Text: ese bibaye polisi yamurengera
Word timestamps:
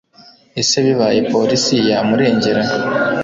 ese 0.61 0.75
bibaye 0.85 1.19
polisi 1.31 1.75
yamurengera 1.89 2.63